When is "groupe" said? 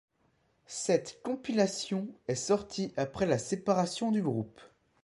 4.23-4.59